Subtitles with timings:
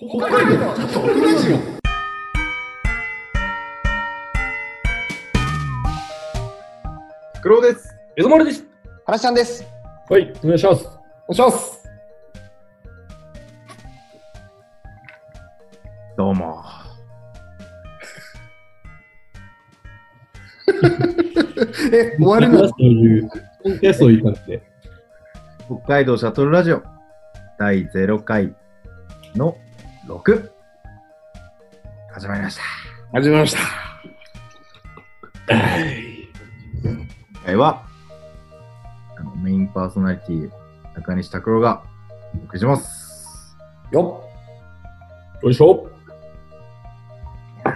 [0.00, 1.58] 北海道ラジオ
[7.42, 7.96] 黒です。
[8.16, 8.64] 江戸丸です。
[9.04, 9.66] 話ちゃんです。
[10.08, 10.86] はい、お願いします。
[10.86, 11.00] お願
[11.30, 11.90] いします。
[16.16, 16.62] どうも。
[21.92, 22.68] え、終わるの？
[22.68, 23.28] そういう、
[23.64, 24.62] 本当はそういう感じで。
[25.66, 26.84] 北海道シャトルラジオ
[27.58, 28.54] 第0回
[29.34, 29.56] の
[30.08, 30.50] 6。
[32.14, 32.62] 始まりました。
[33.12, 33.56] 始まりまし
[35.46, 35.54] た。
[35.54, 36.28] はい。
[36.82, 37.82] 今回は、
[39.18, 40.50] あのメインパーソナリティ、
[40.94, 41.82] 中西拓郎が
[42.40, 43.54] お送りします。
[43.92, 44.24] よ
[45.42, 45.90] よいしょ。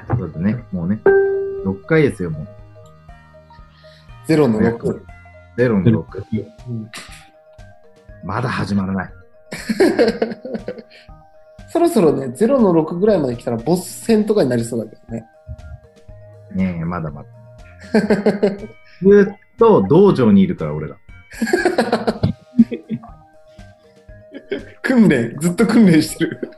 [0.09, 1.01] ということでね、もうね、
[1.67, 2.43] 6回ですよ、もう。
[2.45, 2.47] っ。
[4.27, 5.03] ゼロの6。
[5.59, 6.25] 0の6。
[6.69, 6.91] うん
[8.25, 9.13] まだ始まらない。
[11.73, 15.25] そろそろね、ゼロの6ぐらいまで来たらボス戦とかになりそうだけどね。
[16.55, 17.29] ねえ、まだまだ。
[19.01, 20.97] ずっと道場にいるから、俺ら。
[24.83, 26.51] 訓練、ずっと訓練してる。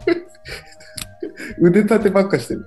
[1.61, 2.67] 腕立てばっかしてる。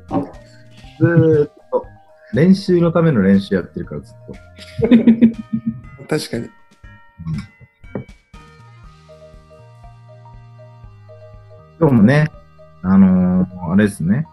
[0.99, 1.85] ずーっと。
[2.33, 6.07] 練習のための練習やってるから、ずっと。
[6.07, 6.49] 確かに。
[11.79, 12.31] 今日もね、
[12.81, 14.25] あのーあれですね。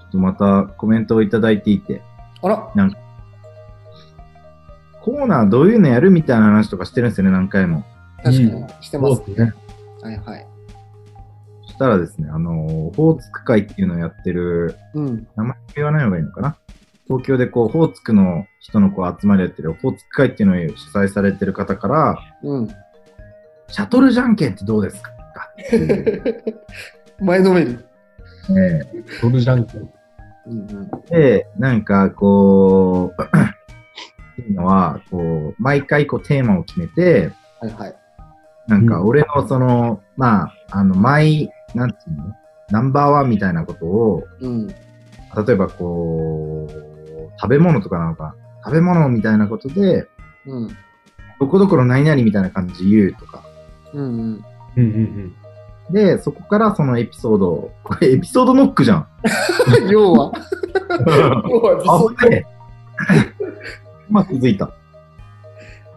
[0.00, 2.02] ちょっとまたコメントをいただいていて、
[2.42, 2.70] あら、
[5.00, 7.84] コーナーどういうのやるみたいな話とかしてるんですよね、何回も。
[8.22, 9.52] 確かに、うんしてますね。
[10.02, 10.46] はいはい。
[11.66, 15.26] そしたらですね、あのー、オホーツク会っていうのをやってる、うん。
[15.36, 16.56] 名前言わない方がいいのかな？
[17.06, 22.68] 東京でこう、オホーツクの人のこう集まりやってるオホーツク会っていうのを主催されてる方から、うん。
[23.68, 25.10] シャトルじゃんけんってどうですか？
[25.40, 26.60] っていう
[27.20, 27.78] 前のめり。
[28.48, 28.82] ね
[29.20, 29.88] トルジャンク。
[30.46, 30.90] うんうん。
[31.08, 37.96] で、なんかこう、 っていうのは、こう、毎回こうテーマを決めて、はいはい。
[38.66, 42.34] なんか俺のその、まあ、あの、マイ、なんていうの？
[42.70, 44.66] ナンバーワンみたいなことを、うん。
[44.66, 44.74] 例
[45.50, 46.72] えばこう、
[47.40, 50.06] 食べ物とかなのか、食べ物みたいなことで、
[50.46, 50.68] うん。
[51.38, 53.42] どこどこの何々みたいな感じで言うとか。
[53.92, 54.06] うんう
[54.36, 54.44] ん。
[54.76, 55.36] うんうん
[55.90, 59.06] で、そこからそのエピソードを、これエピソードノックじゃん。
[59.90, 60.32] 要は、
[61.48, 62.46] 要は あ、ね。
[64.08, 64.70] まあ気づいた。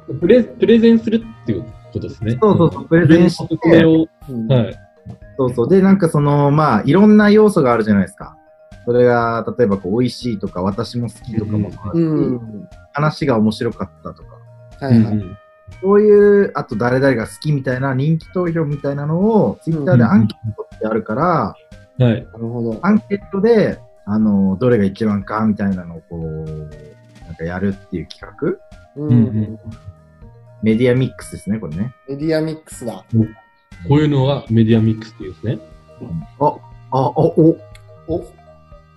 [0.07, 0.19] うん。
[0.19, 2.37] プレプレゼンするっていうことですね。
[2.41, 4.75] そうそうそう、プレゼンして、それを、うんはい。
[5.37, 5.69] そうそう。
[5.69, 8.35] で、なんかその、まあ、いろんな要素があるじゃないですか。
[8.85, 12.67] それが、例えばこう、美味しいとか、私も好きとかもうん。
[12.93, 15.13] 話が面白かったとか、はいはい。
[15.13, 15.37] うん
[15.81, 21.65] そういう、あと誰々が好きみたいな人気投票みたいなのを、ツイッターでアンケートってあるから、うん
[21.97, 22.27] はい。
[22.33, 22.79] なるほど。
[22.81, 26.45] アンケートで、あの、どれが一番かみたいなのをこう、
[27.25, 28.59] なんかやるっていう企画う
[28.95, 29.59] うんうん
[30.61, 31.93] メディアミックスですね、これね。
[32.07, 33.05] メディアミックスだ。
[33.87, 35.59] こういうのはメディアミックスっていうんですね。
[36.39, 36.49] あ、あ、
[36.91, 37.57] あ、お、
[38.07, 38.25] お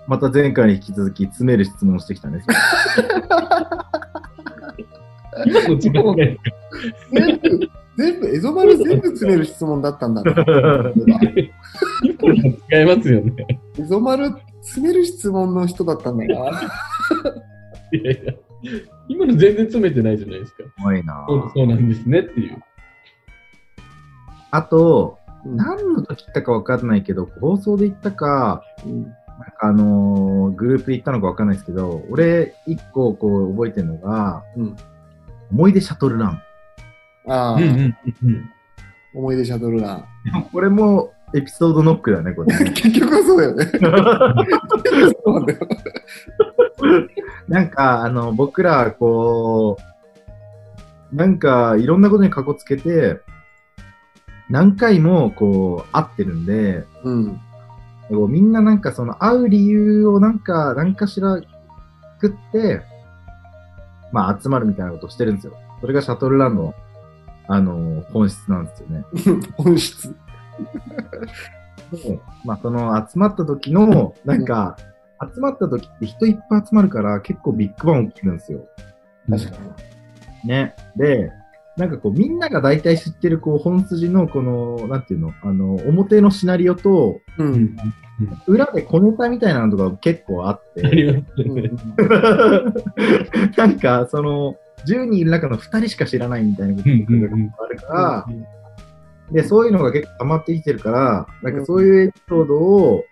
[0.06, 2.43] また前回に引き続き、詰める質問をしてきたね。
[2.47, 4.07] 今の違いないです
[5.44, 10.32] か全部、全部、エゾマル全部詰める質問だったんだな。
[12.03, 13.60] 今の違いますよね。
[13.78, 16.34] エゾマル詰める質問の人だったんだな。
[17.93, 18.32] いやいや。
[19.09, 20.65] 今の全然詰めてないじゃないですか。
[20.65, 22.62] すごいなそうそうなんですねっていう。
[24.50, 29.16] あと、うん何の時言ったかわかんないけど、放送で言ったか、うんなんか
[29.60, 34.76] あのーグループで言ったのかわかんないですけど、俺、一個こう覚えてるのが、うん
[35.50, 36.42] 思い出シャトルラン。
[37.28, 38.50] ああ、うんうんうん
[39.14, 40.04] 思い出シャトルラン。
[40.53, 42.70] これもエピソードノックだね、これね。
[42.76, 43.64] 結局はそうだよね。
[45.25, 45.69] そうなんだよ。
[47.48, 49.76] なんか、あの、僕ら、こ
[51.12, 53.20] う、なんか、いろんなことにかこつけて、
[54.48, 57.41] 何回も、こう、会ってるんで、うん。
[58.08, 61.40] こうみんななんかその会う理由をなんか、何かしら
[62.20, 62.81] 作って、
[64.12, 65.55] まあ集まるみたいなことをしてるんですよ。
[65.81, 66.75] それがシャトルランの、
[67.46, 69.05] あの、本質なんですよね。
[69.56, 70.14] 本質。
[71.93, 74.76] でまあその集まった時の、なんか、
[75.34, 78.60] 集まった時って人いっぱい集まるから結構ビッグバン起きるんですよ。
[79.28, 79.56] 確か
[80.44, 80.49] に。
[80.49, 80.75] ね。
[80.96, 81.32] で、
[81.78, 87.44] なんかこうみんなが大体知ってるこう本筋のこの、なんていうの、あの、表のシナリオと、う。
[87.44, 87.76] うんん
[88.48, 91.25] 裏で小ネタみたいなのとか結構あっあて、ね。
[93.56, 96.94] なんかその、10人いる中の2人しか知らないみたいなことが
[97.64, 98.26] あるから、
[99.30, 103.04] で、そういうのが結構溜まってきてるから、なんかそういうエピソードを、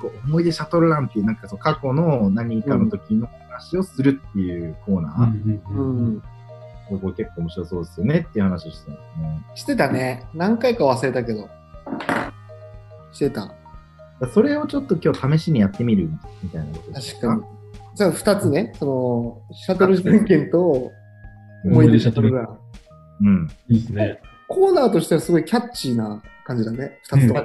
[0.00, 6.20] こう思い出シャトルランっていう、なんかそう過去の何かの時の話をするっていうコーナー。
[6.90, 7.00] うん。
[7.00, 9.46] これ結構面白そうですよねっていう話をしてたんですね。
[9.54, 10.24] してたね。
[10.34, 11.48] 何回か忘れたけど。
[13.12, 13.54] してた。
[14.32, 16.08] それをちょっと今日試しにやってみる
[16.42, 17.42] みたいなことです確かに。
[17.94, 20.90] じゃあ二つね、その、シャトルじゃんけんと、
[21.64, 22.58] 思い出シャトルラン。
[23.22, 23.50] うん。
[23.68, 24.20] いいですね。
[24.48, 26.98] コーナーとしてはすごいキャッチーな感じだね。
[27.02, 27.40] 二つとも。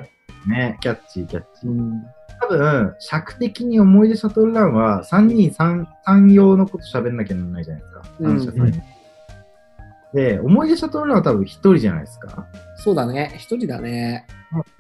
[0.47, 1.69] ね、キャッチー、キャッチー。
[1.69, 2.03] うん。
[2.41, 8.63] 多分、尺的に思い出シャトルランは3人3、3用のこと喋んなきゃならないじゃないですか。
[8.63, 8.81] うん
[10.13, 12.47] で、思い出シャトルランは多分1人じゃないですか。
[12.77, 13.33] そうだね。
[13.38, 14.25] 一人だね。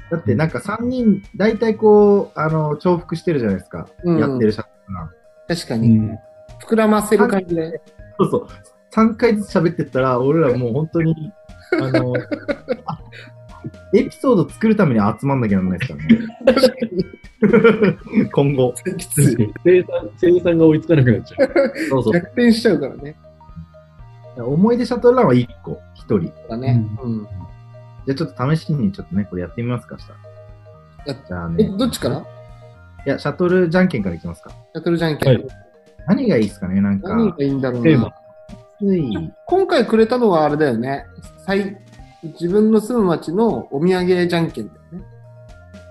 [0.09, 3.87] だってなんか3人、大体こう、あの、重複してるじゃないですか。
[4.03, 5.05] うんやってるシャトルラン。
[5.05, 5.09] う
[5.47, 5.89] 確かに。
[5.89, 6.17] ん。
[6.65, 7.81] 膨らませる感じで。
[8.19, 8.47] そうそう。
[8.91, 11.31] 3回ずつ喋ってったら、俺らもう本当に、
[11.79, 12.13] あの、
[12.85, 12.99] あ
[13.93, 18.29] エピソード作るために集まんなきゃならないですからね。
[18.31, 18.73] 今後。
[18.97, 19.53] きつい。
[19.63, 21.73] 生産、生産が追いつかなくなっちゃう。
[21.89, 22.13] そうそう。
[22.13, 23.15] 逆転しちゃうからね。
[24.47, 26.19] 思い出シャトルランは1個、1人。
[26.21, 26.85] じだね。
[27.03, 27.23] うん。
[27.23, 27.27] ゃ
[28.11, 30.19] あちょっと試しにちょっとね、これやってみますか、したら。
[31.05, 31.77] やじゃあえ、ね。
[31.77, 32.19] どっちから？
[32.19, 32.23] い
[33.05, 34.49] や、シャトルじゃんけんからいきますか。
[34.49, 35.33] シャトルじゃんけん。
[35.33, 35.47] はい
[36.07, 38.13] 何がいいですかねなんか、何がいいんだろうな
[39.45, 41.05] 今回くれたのはあれだよね。
[41.45, 41.77] 最
[42.23, 45.05] 自分の住む町のお土産じゃんけんだよね。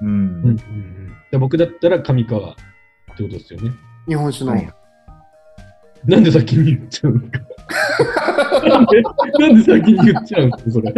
[0.03, 0.09] うん。
[0.09, 0.13] う
[0.51, 0.57] ん。
[1.31, 3.71] で僕だったら上川ってことですよね。
[4.09, 4.53] 日本酒の。
[4.53, 4.73] はい
[6.05, 7.49] なんで先に言っちゃうんですか
[8.69, 10.95] なんでなんで先に言っちゃうんですかそれ。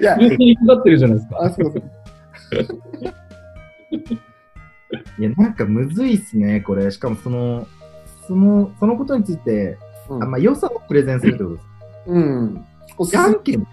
[0.00, 1.42] いや、別にかかってるじゃないですか。
[1.42, 1.82] あ、そうそう。
[5.18, 6.90] いや、なんかむずいっすね、これ。
[6.90, 7.66] しかもその、
[8.26, 9.78] その、そのことについて、
[10.08, 11.66] うんあんま良さをプレゼンするってことです。
[12.06, 12.64] うん。
[13.10, 13.66] じゃんけん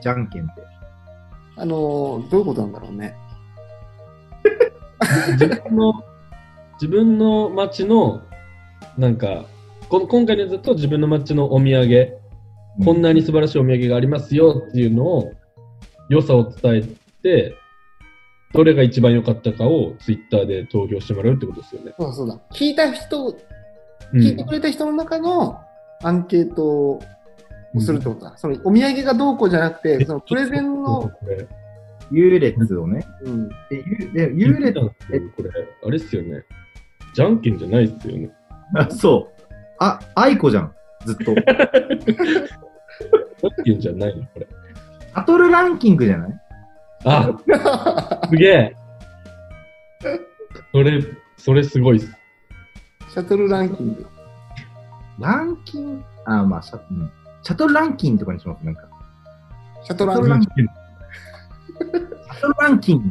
[0.00, 0.62] じゃんけんって。
[1.56, 3.16] あのー、どういうことなんだろうね。
[5.32, 5.92] 自分の、
[6.74, 8.22] 自分の町の、
[8.96, 9.44] なんか、
[9.92, 12.16] この今回のやつだと自分の町のお土産、
[12.82, 15.32] こんなに素晴らしいお土産がありますよっていうのを、
[16.08, 16.82] 良さを伝え
[17.22, 17.54] て、
[18.54, 21.92] どれが一番良かったかをツイッターで投票してもらうってことですよね。
[21.98, 22.40] そうだそうだ。
[22.54, 23.36] 聞いた人、う
[24.14, 25.60] 聞いてくれた人の中の
[26.02, 27.00] アンケートを
[27.78, 28.38] するってことだ。
[28.38, 31.12] そのお土産がどうこうじゃなくて、そのプレゼンの、
[32.10, 33.04] 優劣をね。
[33.24, 33.48] うん。
[33.50, 35.50] で、優で優劣、これ、
[35.86, 36.44] あれっすよね。
[37.12, 38.30] じゃんけんじゃないっすよね。
[38.74, 39.28] あ、そ
[39.82, 39.84] う。
[39.84, 40.72] あ、愛子じゃん。
[41.04, 41.34] ずっと。
[41.34, 44.46] じゃんけんじゃないのこれ。
[45.14, 46.40] バトルランキングじゃない？
[47.04, 47.30] あ、
[48.30, 48.76] すげえ。
[50.72, 51.02] それ、
[51.36, 52.16] それすごいっす。
[53.10, 54.06] シャトルランキング。
[55.18, 55.98] ランキン？
[55.98, 57.10] グあ、まあ、シャ,、うん、
[57.42, 58.82] シャトルランキングとかにします、なんか。
[59.84, 63.10] シャトルランキンシャトルランキング。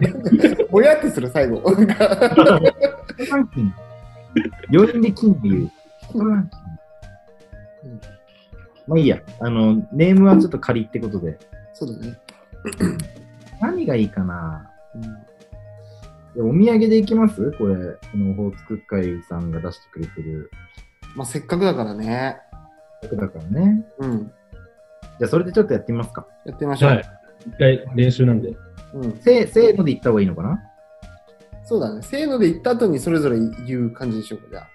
[0.00, 0.56] ルランキング。
[0.56, 0.68] グ。
[0.70, 1.60] ぼやってする、最後。
[1.70, 2.50] なんかシャトル
[3.26, 3.72] ランキング。
[4.72, 5.70] 余韻で金っていう。
[6.14, 8.00] シャトルランキング。
[8.86, 9.20] まあいいや。
[9.40, 11.38] あの、ネームはちょっと仮ってことで。
[11.72, 12.16] そうだね。
[13.60, 15.24] 何がいいかなうん
[16.36, 17.52] お土産でいきます？
[17.52, 20.50] これ、このオホーツク海さんが出してくれてる
[21.14, 22.38] まあ、せっかくだからね。
[23.02, 23.84] 曲だからね。
[23.98, 24.32] うん。
[25.18, 26.26] じゃあ、それでちょっとやってみますか。
[26.44, 26.90] やってみましょう。
[26.90, 27.04] はい。
[27.46, 28.56] 一回練習なんで。
[28.94, 29.12] うん。
[29.20, 30.60] せー、せーので言った方がいいのかな？
[31.64, 32.02] そうだね。
[32.02, 34.68] せーので言った後にそれぞれ言う感じでしょうか、じゃあ。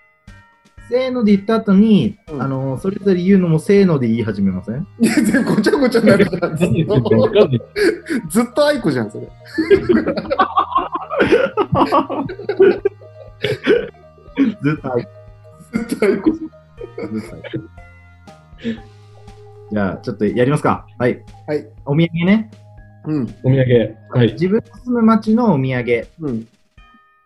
[0.90, 4.88] せーので言った後に、うんあの、それぞれ言うのもせーので言い始めません？
[5.00, 6.56] いや、全然ごちゃごちゃになるから。
[6.56, 7.30] ずっと。
[8.30, 9.28] ずっと愛子じゃん、それ。
[14.62, 15.08] ずっと愛
[15.72, 16.32] ずっと愛子。
[16.34, 16.50] ずっ
[17.30, 17.42] と愛
[19.72, 20.88] じゃあ、ちょっとやりますか。
[20.98, 21.24] はい。
[21.46, 21.68] はい。
[21.86, 22.50] お土産ね。
[23.06, 23.24] うん。
[23.44, 23.96] お土産。
[24.10, 24.34] はい。
[24.34, 26.08] 自分の住む町のお土産。
[26.22, 26.48] うん。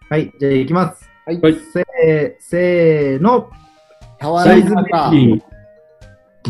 [0.10, 0.34] はい。
[0.38, 1.10] じゃあ、行きます。
[1.26, 1.40] はい。
[1.42, 3.50] はいせー、せーの。
[4.20, 5.12] タワサイズーか。
[5.14, 5.42] いい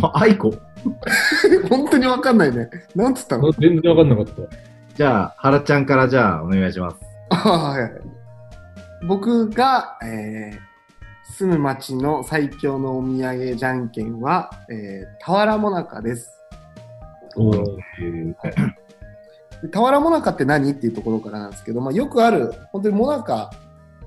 [0.02, 0.52] あ愛子。
[1.70, 2.70] 本当にわかんないね。
[2.96, 3.52] なんつったの？
[3.52, 4.42] 全然わかんなかった。
[4.96, 6.98] じゃあ、原ちゃんからじゃあ、お願いします。
[7.30, 7.92] あはいはい。
[9.08, 16.32] 僕が、えー、住む町の最強のお土産じゃんけんは、えー、俵もなかです。
[17.36, 17.78] おー
[19.64, 20.72] で俵もなかって何？
[20.72, 23.50] っていうところからなんですけど、まあ、よくある、本当にもなか、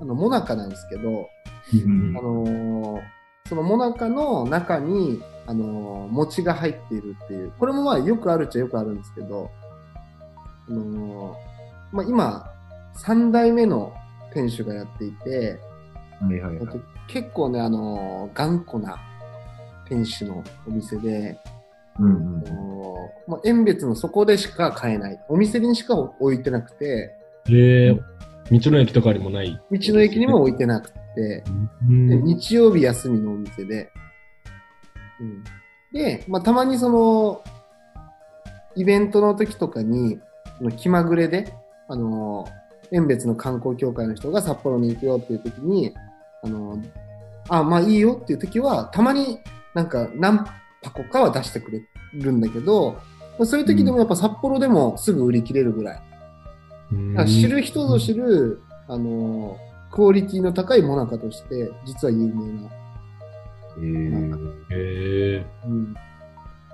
[0.01, 1.27] あの、もなかなんですけど、
[1.73, 3.01] うんあのー
[3.49, 9.49] そのもなかの中に、あのー餅が入っているっていう、これもまあよくあるっちゃよくあるんですけど、
[10.69, 12.51] あのーまあ今、
[13.05, 13.93] 3代目の
[14.33, 15.59] 店主がやっていて、
[16.19, 16.79] はいはいはいえっと。
[17.07, 18.97] 結構ね、あのー頑固な
[19.87, 21.39] 店主のお店で、
[21.99, 25.19] うんうんあのーもう園別のそこでしか買えない。
[25.29, 27.13] お店にしか置いてなくて、
[27.49, 27.99] へえ、
[28.51, 29.59] 道の駅とかにもない。
[29.71, 31.43] 道の駅にも置いてなくて、
[31.87, 33.89] うんで日曜日休みのお店で、
[35.19, 35.43] うん、
[35.91, 37.43] で、まあ、たまにその、
[38.75, 40.19] イベントの時とかに、
[40.77, 41.53] 気まぐれで、
[41.87, 42.47] あの、
[42.91, 45.93] 園別の観光協会の人が札幌に行くよっていう時に、
[46.43, 46.81] あの、
[47.49, 49.39] あ、まあいいよっていう時は、たまに
[49.73, 50.45] なんか何
[50.83, 51.81] 箱かは出してくれ
[52.13, 52.93] るんだけど、
[53.37, 56.01] まあそういう時でもやっぱ札幌でもすぐ売り切れるぐらい。
[57.25, 59.57] 知る人ぞ知る、あの、
[59.91, 62.69] クオリティの高いモナカとして、実は有名な。
[63.77, 64.37] えー、
[64.71, 65.45] へえ。
[65.65, 65.95] うん、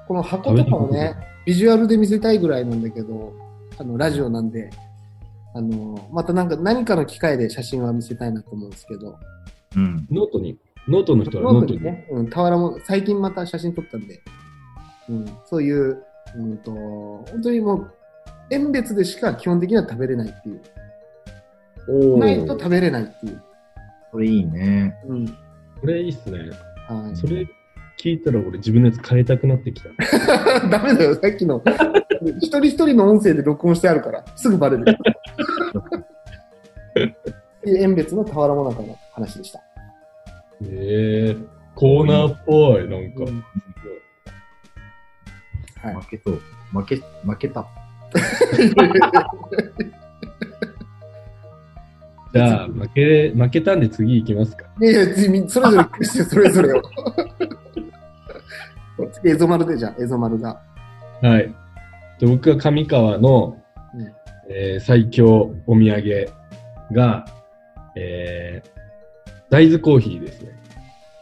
[0.07, 1.15] この箱とかもね、
[1.45, 3.33] ビジュアルで見せたいぐらいなんだけど、
[3.77, 4.69] あの、ラジオなんで、
[5.55, 9.17] あの、またなんか何かの機会で写真は見せたいなと思うんですけど、
[9.75, 10.07] うん。
[10.09, 11.81] ノートに、ノートの人はノートに。
[11.81, 14.21] ノートにね、うん、俵も最近また写真撮ったんで、
[15.09, 16.03] うん、そういう、
[16.35, 17.93] うんと、本当にもう、
[18.53, 20.61] 園別でしか基本的には食べれないっていう。
[22.15, 23.41] おないと食べれないっていう。
[24.11, 24.95] これいいね。
[25.05, 25.27] うん。
[25.27, 25.33] こ
[25.87, 26.39] れいいっすね。
[26.87, 27.15] はい。
[27.15, 27.47] それ
[27.99, 29.89] 聞いたら俺自分のやつ変えたくなってきた。
[30.69, 31.61] ダメだよ、さっきの。
[32.39, 34.85] 一人一人の音声で録音してあるから、すぐバレる。
[34.87, 34.95] っ
[37.63, 39.59] ていう園別の俵もなかの話でした。
[39.59, 39.63] へ
[40.61, 41.35] え。
[41.75, 43.23] コーナーっぽい、なんか。
[43.25, 43.43] うん
[45.83, 45.95] はい。
[45.95, 46.41] 負けそう。
[46.71, 47.67] 負け、負けた。
[52.33, 54.65] じゃあ、 負け、負けたんで次行きますか。
[54.81, 56.81] いやいや、次それぞれして、それぞれを。
[59.13, 60.59] 次、エゾマルでじゃあ、エゾマルが。
[61.21, 61.53] はい。
[62.19, 63.57] で僕は上川の、
[63.95, 64.11] うん
[64.49, 66.27] えー最強お土産
[66.91, 67.25] が、
[67.95, 68.69] えー
[69.49, 70.49] 大豆コーヒーですね。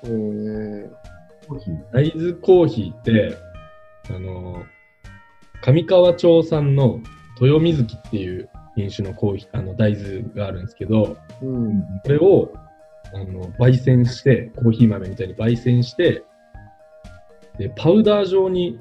[0.06, 0.90] えー、
[1.48, 1.78] コーヒー。
[1.92, 3.38] 大豆コーヒーって、
[4.10, 4.81] あのー
[5.62, 7.00] 上川町産の
[7.40, 11.82] 豊水木っていう品種のコーヒー、あの大豆があるんですけど、うん。
[12.04, 12.54] これを、
[13.14, 16.24] あの、焙煎して、コーヒー豆みたいに焙煎して、
[17.58, 18.80] で、パウダー状に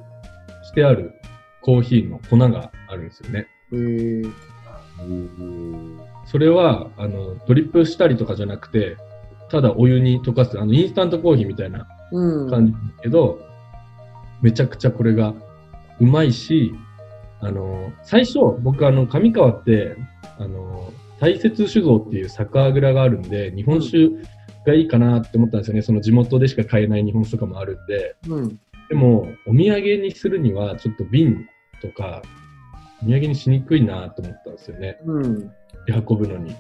[0.63, 1.15] してある
[1.63, 3.47] コーヒーの粉があるんですよね。
[3.73, 4.33] えー、
[6.27, 8.97] それは、あの、ドリップしたりとかじゃなくて、
[9.51, 12.51] ただお湯に溶かす、あの、インスタントコーヒーみたいなうん。
[12.51, 13.41] 感じですけど、
[14.43, 15.35] めちゃくちゃこれが
[16.01, 16.73] うまいし、
[17.41, 19.97] あの、最初、僕あの、上川って、
[20.39, 24.09] あの、大雪酒造っていう酒蔵があるんで、日本酒
[24.67, 25.83] がいいかなって思ったんですよね。
[25.83, 28.17] その地元でしか買えない日本酒とかもあるんで。
[28.29, 28.61] うん。
[28.89, 31.47] でも、お土産にするには、ちょっと瓶
[31.81, 32.23] とか、
[33.03, 34.99] お土産にしにくいなと思ったんですよね。
[35.05, 35.51] うん。
[35.89, 36.55] 運ぶのに。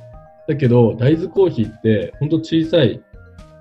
[0.48, 3.02] だけど、大豆コーヒーって、ほんと小さい、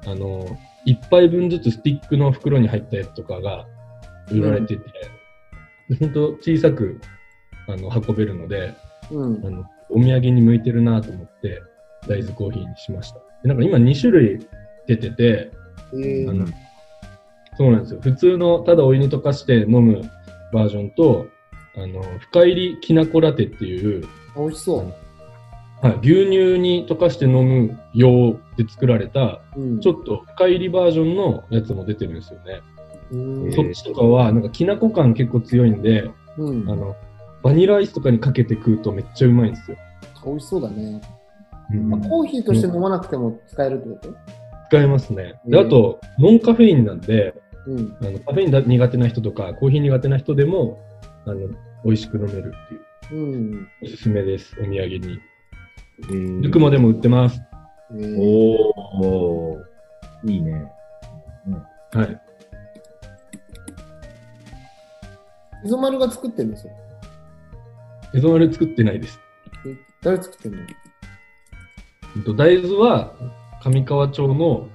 [0.06, 0.46] あの、
[0.86, 3.66] 一杯分ずつスティックの袋に入ったやつとかが
[4.32, 5.19] 売られてて、でほ
[5.96, 7.00] んと小さく、
[7.68, 8.76] あの、運べるので、
[9.12, 9.50] うんあ。
[9.50, 11.62] の、お土産に向いてるなと思って、
[12.08, 13.20] 大豆コーヒーにしました。
[13.44, 14.48] でなんか今2種類
[14.88, 15.52] 出てて、
[15.94, 16.48] えーあの、
[17.58, 18.02] そうなんですよ。
[18.02, 20.02] 普通のただお湯に溶かして飲む
[20.54, 21.28] バージョンと、
[21.76, 24.94] あの、深入りきなこラテっていう、美味しそう。
[25.82, 29.80] はい、牛乳に溶かして飲む用で作られた、うん。
[29.80, 32.62] ちょっと深入りバージョンのやつも出てるんですよね。
[33.12, 33.54] うん。
[33.54, 36.76] そっちとかは、なんかきなこ感結構強いんで、うんあ。
[36.76, 36.96] の、
[37.44, 39.78] バニラアイスとかにかけて食うとめっちゃうまいんですよ。
[40.26, 41.02] 美味しそうだね。
[41.72, 44.16] うんまあ、コーヒーとして飲まなくても使えるってこと？
[44.70, 45.40] 使えますね。
[45.46, 47.34] で、うんあと、ノンカフェインなんで、
[47.66, 47.96] うん。
[48.02, 50.80] あのカフェインだ苦手な人とか、コーヒー苦手な人でも、
[51.26, 51.48] あの、
[51.86, 52.54] 美味しく飲める
[53.06, 53.68] っていう、うん。
[53.84, 55.20] おすすめです、お土産に。
[56.02, 57.42] えールクモでも売ってます。
[57.92, 60.72] えー、おー、いいね。
[61.94, 62.22] はい。
[65.66, 66.74] 磯丸が作ってるんですよ。
[68.16, 69.20] エゾマル作ってないです。
[69.68, 70.60] え誰作ってんの？
[72.16, 73.14] うんと大豆は
[73.64, 74.68] 上川町の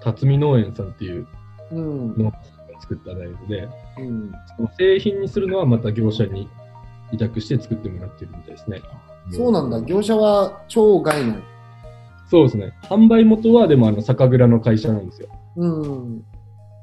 [0.00, 1.26] 辰巳農園さんっていう
[1.70, 2.08] うん。
[2.16, 3.68] 農家さんが作った大豆で、
[3.98, 4.32] うん。
[4.56, 6.48] その製品にするのはまた業者に
[7.12, 8.80] 委託して作ってもらってるみたいですね。
[9.30, 9.80] そうなんだ。
[9.82, 11.36] 業者は超外の。
[12.28, 12.72] そうですね。
[12.84, 15.28] 販売元はでもあの酒蔵の会社なんですよ。
[15.56, 16.24] うん。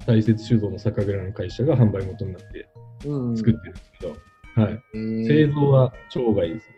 [0.05, 2.76] 大雪酒造の酒蔵の会社が販売元になってうん。
[3.01, 4.15] 作ってるんですけど、
[4.61, 4.83] はい。
[4.93, 6.75] えー製造は町外ですね。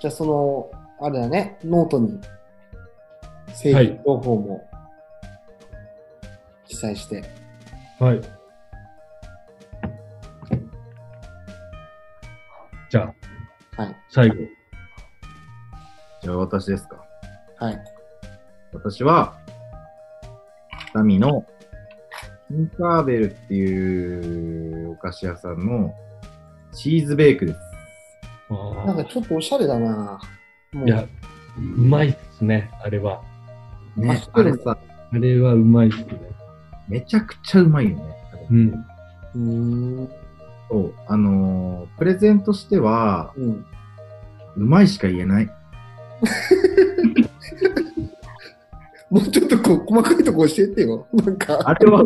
[0.00, 2.20] じゃあその、あれだね、ノートに
[3.54, 4.68] 製品情報も
[6.66, 7.24] 記載して。
[7.98, 8.20] はい。
[12.90, 13.12] じゃ
[13.76, 13.96] あ、はい。
[14.10, 14.34] 最後。
[16.22, 17.04] じゃあ私ですか。
[17.58, 17.84] はい。
[18.72, 19.34] 私は、
[20.94, 21.44] ダミの
[22.48, 25.92] ティンカーベルっていうお菓子屋さんの
[26.72, 27.58] チーズベークです。
[28.50, 30.20] あなんかちょっとおしゃれだな
[30.72, 31.04] もういや、
[31.58, 33.22] うまいっすね、あれは。
[33.96, 34.78] ねあ、あれさ、
[35.12, 36.06] あれはうまいっすね。
[36.88, 38.04] めちゃくちゃうまいよね。
[38.50, 38.68] うん。
[38.68, 39.38] うー
[40.04, 40.08] ん。
[40.68, 43.66] そう、あのープレゼントしては、うん。
[44.56, 45.50] うまいしか言えない。
[49.10, 51.06] もうちょっとこう細かいとこ教えてよ。
[51.12, 52.04] なんか、あれは、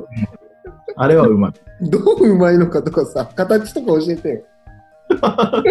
[0.97, 1.53] あれはうまい。
[1.89, 4.43] どううまいのかとかさ、形とか教えてよ。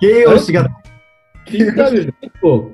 [0.00, 0.68] 形容詞が、
[1.46, 2.70] ティンカーベル結構、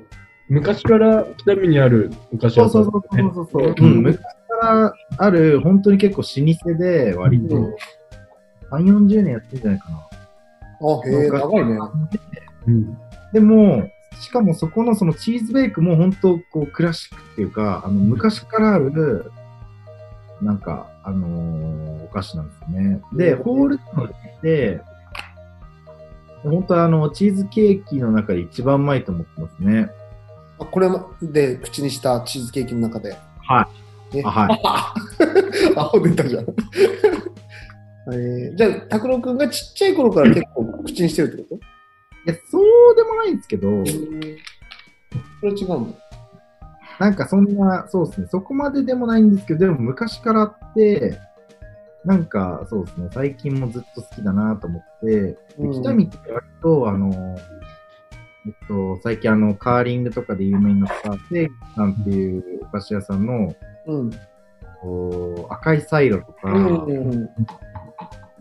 [0.47, 3.75] 昔から北見にあるお菓子屋さそうそんうそうそうそう。
[3.77, 4.23] うん、昔か
[4.61, 7.73] らある、本当に結構老舗で、割と、うん
[8.71, 9.97] 3、40年やってんじゃないかな。
[9.97, 11.77] あ、へえ、長いね。
[12.67, 12.97] うん。
[13.31, 13.87] でも、
[14.19, 19.31] しかもそこのそのチーズベークも本当こうクラシックっていうか、あの昔からある、
[20.41, 23.01] なんか、あのーお菓子なんですよね。
[23.13, 24.81] で、うんホールのって、
[26.43, 29.89] 本当あの、チーズケーキの中で一番うまいと思ってますね。
[30.59, 30.89] あこれ
[31.21, 33.17] で口にしたチーズケーキの中で。
[33.39, 33.67] は
[34.13, 34.19] い。
[34.19, 34.61] えあはい。
[35.75, 36.45] アホ出たじゃん。
[38.13, 41.74] えーじゃあ、拓郎くんがちっちゃい頃から結構口にしてるってこい
[42.25, 43.91] や、そうでもないんですけど、と
[45.41, 45.97] それ違うんだ。
[46.99, 51.19] なんかそんな、そうですね、そこまででもないんですけど、でも昔からあって、
[52.05, 55.37] なんかそうですね、最近もずっと好きだなと思って、
[55.81, 57.37] 北見って割と、あの、
[58.47, 63.55] えっと、最近あの、カーリングとかで有名になった、セーキさんっていうお菓子屋さんの、
[63.87, 64.11] うん。
[64.81, 67.29] こう赤いサイロとか、うん。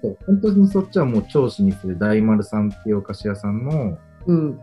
[0.04, 3.96] そう本当にそっちはもう超老舗で大丸さんっていうお菓子屋さんの、
[4.26, 4.61] うん。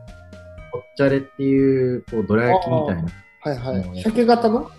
[0.74, 3.10] おっちゃれっていう、こう、どら焼きみたいな。
[3.42, 4.04] はいはうんい。
[4.04, 4.70] 鮭型の？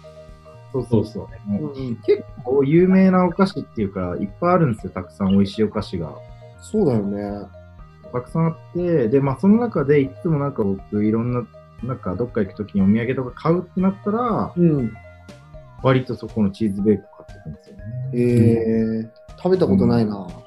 [0.72, 1.28] そうそうそう。
[1.48, 1.96] うん。
[2.06, 6.14] 結構有名なお菓子っていうか、いっぱいあるんですよ、たくさん美味しいお菓子が。
[6.60, 7.46] そうだよね。
[8.12, 11.44] たくさんあって、で、まあその中でいつもなんか僕いろんな、
[11.82, 14.92] なんかどっか行くときにお土産とか買うってなったら、うん。
[15.82, 17.82] 割とそこのチーズベーク買ってくんですよね。
[18.14, 20.28] えー、食べたことないな。
[20.30, 20.41] い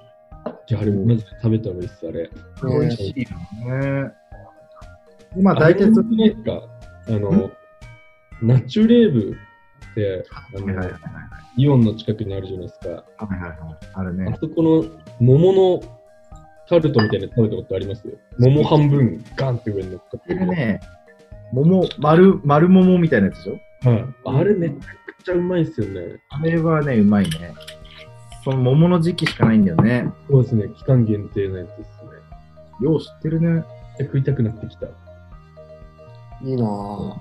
[0.74, 2.24] や、あれ、マジで食べたいいっす、あれ。
[2.24, 2.30] ね
[2.64, 3.30] 美味しいよ
[3.80, 4.12] ね。
[5.36, 6.64] でまあ大体そあれもないですか
[7.08, 7.52] あの、
[8.42, 9.32] ナチュレーブ
[9.92, 10.26] って、
[11.58, 12.90] イオンの近くにあるじゃないですか。
[12.90, 13.04] は
[13.38, 13.58] いはいはい。
[13.94, 14.38] あるあね。
[14.40, 14.84] そこの
[15.20, 15.82] 桃の
[16.68, 18.18] タルトみたいなの食べたことあります？
[18.40, 20.48] 桃半分ガンって上に乗っかってる。
[20.48, 20.80] ね、
[21.54, 23.90] 桃、丸、丸桃みたいなやつでしょ？
[23.90, 24.06] はい。
[24.26, 24.78] あれめちゃ
[25.18, 26.20] くちゃうまいっすよね。
[26.30, 27.54] あれはね、うまいね。
[28.46, 30.14] その桃の時期しかないんだよね。
[30.30, 30.70] そうですね。
[30.78, 31.86] 期間限定のやつですね。
[32.80, 33.64] よう知ってるね。
[34.00, 34.86] 食いたくなってきた。
[34.86, 34.90] い
[36.52, 37.16] いなぁ。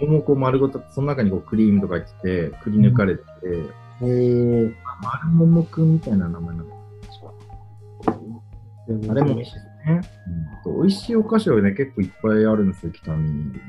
[0.00, 3.30] 桃こう丸ごと、その中にこうクリームとか入ってて、くり抜かれてて、
[4.02, 4.74] へー。
[5.02, 6.76] 丸桃くんみたいな名前なの。
[9.10, 10.00] あれも美味しいですね。
[10.64, 13.60] うん、美味しいお菓子はね、結構いっぱいあるんですよ、北見にね。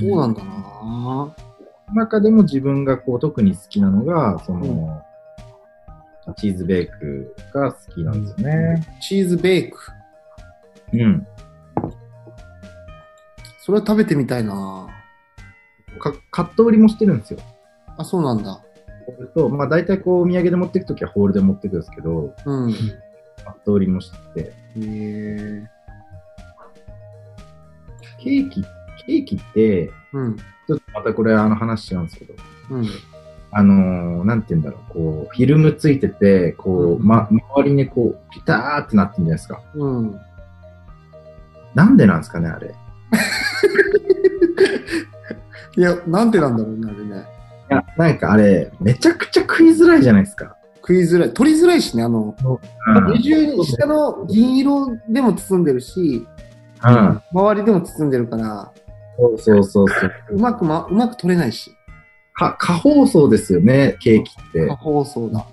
[0.00, 1.32] そうなんだな
[1.94, 5.04] 中でも自分がこう特に好きなのが、その、
[6.36, 8.98] チーズベークが好きなんですよね。
[9.00, 9.78] チーズベーク？
[10.92, 11.26] うん。
[13.58, 14.88] それは食べてみたいな
[15.98, 17.40] かカット売りもしてるんですよ。
[17.98, 18.62] あ、そうなんだ。
[19.16, 22.70] それと、まあ大体こうお土産で持っていくときはホールで持っていくんですけど、うん。
[22.70, 22.74] へ
[23.44, 25.66] カット売りもしてて、ー。
[28.22, 30.36] ケーキ、ケーキって、うん。
[30.36, 32.34] ちょっとまたこれあの話違うんですけど、
[32.70, 32.86] うん。
[33.52, 39.60] あのーなんて言うんだろう、こう、フィルムついてて、こう、うんま、周りにこう、ピターってなってるんじゃないですか。
[39.74, 40.20] うん。
[41.74, 42.74] なんでなんですかね、あれ。
[45.76, 47.24] いや、なんでなんだろうね、あれね。
[47.70, 50.56] いや、なんかあれ、めちゃくちゃ食いづらいじゃないですか。
[50.76, 51.32] 食いづらい。
[51.32, 53.12] 取りづらいしね、あの、うん。
[53.12, 56.26] 二重に下の銀色でも包んでるし、
[56.84, 57.22] うん。
[57.32, 58.72] 周りでも包んでるから、
[59.18, 60.12] そうそうそうそう。
[60.30, 61.76] うまくま、うまく取れないし。
[62.40, 64.76] か、過包装ですよね、ケーキって過。
[64.76, 65.46] 放送だ。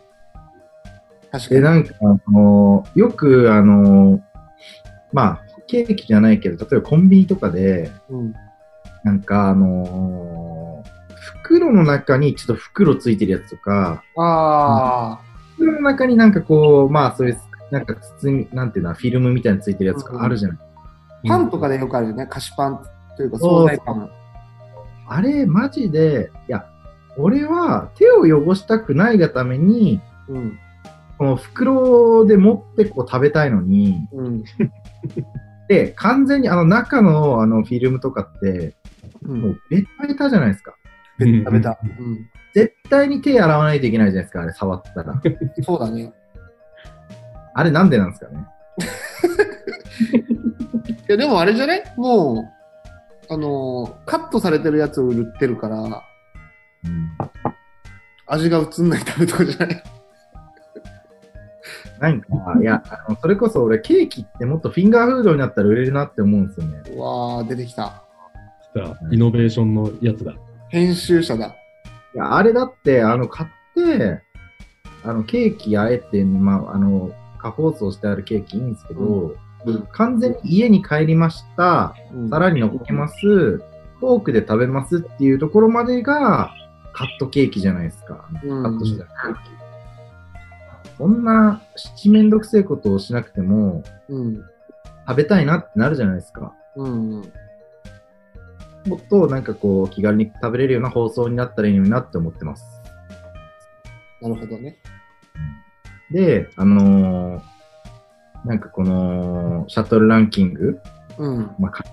[1.31, 1.63] 確かで、に。
[1.63, 4.21] なんか、あのーよく、あのー
[5.11, 8.33] まあ、ケーキじゃないけど、例えばコンビニとかで、うん。
[9.03, 10.97] なんか、あのー
[11.47, 15.19] 袋の中にちょっと袋ついてるやつとか、あ
[15.55, 17.37] 袋の中になんかこう、まあ、そういう、
[17.71, 20.57] なんか包み、なんていうの、フィルムみたいについてるやつがあるじゃない。
[21.23, 22.27] ー、パンとかでよくあるよね。
[22.27, 22.83] 菓子パン
[23.15, 24.09] というか、そう惣菜パン。
[25.09, 26.65] あれ、マジで、いや、
[27.17, 30.59] 俺は手を汚したくないがために、うん。
[31.17, 34.43] この袋で持ってこう食べたいのに、うん。
[35.67, 38.75] で、完全にあの中のあのフィルムとかって、
[39.23, 39.27] う。
[39.33, 40.75] もうんベタベタじゃないですか。
[41.19, 41.79] 食べた。
[41.81, 42.29] うん。
[42.53, 45.21] 絶対に手洗わないといけないじゃないですか、あれ触ったら。
[45.63, 46.13] そうだね。
[47.53, 48.45] あれなんでなんですかね。
[51.09, 51.83] いや、でもあれじゃね？
[51.97, 52.41] も
[53.29, 56.03] う、あのーカットされてるやつを売ってるから、
[56.85, 57.09] うん。
[58.27, 59.83] 味が映んないためとかじゃない？
[61.99, 62.27] なんか、
[62.61, 66.83] いや、あのそれこそ俺ケーキってもっとフィンガーフードになったら売れるなって思うんですよね。
[66.95, 68.03] うわー、出てきた。
[68.73, 70.33] さイノベーションのやつだ。
[70.69, 71.47] 編集者だ。
[71.47, 71.53] い
[72.17, 74.21] や、あれだって、あの、買って、
[75.03, 79.35] あの、ケーキあえて、まあ、あの、加包装してあるケーキいいんですけど、うん
[79.91, 86.51] 完全に家に帰りました、うん皿に乗っけます、フォークで食べますっていうところまでが、
[86.97, 88.27] カットケーキじゃないですか。
[88.43, 89.39] うんカットしたケーキ。
[90.97, 94.43] そんな、七面倒くせえことをしなくても、うん。
[95.07, 96.55] 食べたいなってなるじゃないですか。
[96.75, 97.11] うん。
[98.87, 102.65] もっとなんかこう、気軽に食べれるような放送になったらいいのになって思ってます。
[104.19, 104.79] なるほどね。
[106.09, 107.41] で、あのー
[108.45, 110.79] なんかこの、シャトルランキング、
[111.19, 111.51] うん。
[111.59, 111.83] まあか、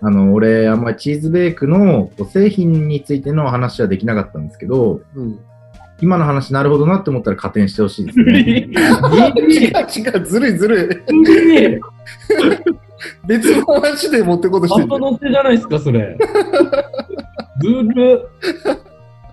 [0.00, 5.38] あの、俺、あんまりチーズベークの製品についての話はできなかったんですけど、うん。
[6.02, 8.40] 今の話なるほどなって思ったら加点してほしいですね。
[8.40, 8.74] 違う
[9.48, 11.80] 違う、ずるいずるい。
[13.26, 14.86] 別の話で持ってこうとしてる。
[14.86, 16.18] 後乗せじゃないですか、それ。
[17.60, 18.28] ずる。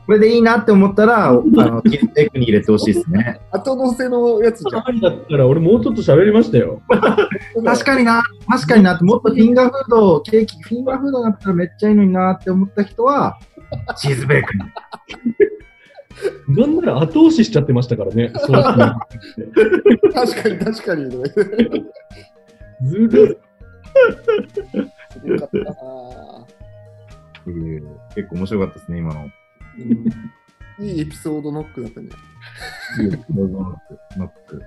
[0.06, 3.40] これでいいなって思ったら、あの、チーズベークに入れてほしいですね。
[3.52, 4.88] 後乗せのやつじゃん。
[4.88, 6.82] ありだったら俺もうちょっと喋りましたよ。
[7.64, 13.38] 確かにな、確かになって、もっとフィンガーフード、ケーキ、フィンガーフードだったらめっちゃいいのになって思った人は、
[13.98, 14.64] チーズベークに。
[16.48, 18.32] なんなら後押ししちゃってましたからね。
[18.36, 21.10] そう確かに確かに。
[22.84, 23.40] ずる。
[25.24, 25.74] よかったな
[28.16, 29.30] 結構面白かったですね、今の。
[29.80, 30.06] うん
[30.80, 32.10] いいエピソードノックだったね。
[33.30, 34.64] どうぞノックノック。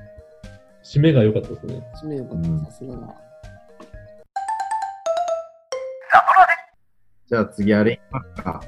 [0.84, 1.82] 締めが良かったですね。
[2.02, 2.70] 締めよかっうんた。
[2.70, 3.14] さすがだ。
[7.28, 8.62] じゃあ次あれいきますか。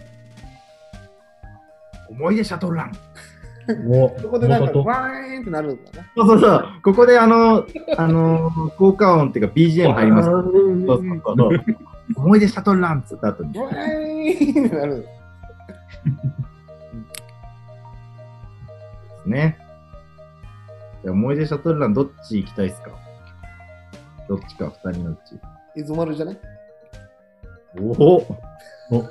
[2.10, 2.92] 思い出シャトルラン。
[3.88, 6.06] おここでなんか、ワーンってなるんだな。
[6.16, 6.68] そうそうそう。
[6.82, 10.28] ここであの、あの、効果音っていうか BGM 入ります。
[10.28, 11.60] そうそうそうそう。
[12.16, 13.56] 思い出シャトルランっつった後に。
[13.58, 15.06] ワーンってなる。
[15.68, 15.74] で
[19.22, 19.58] すね。
[21.02, 22.90] じゃあ思い出シャトルランどっち行きたいですか？
[24.28, 25.38] どっちか、二人のうち。
[25.76, 26.38] エゾマルじゃない？
[27.80, 29.04] おお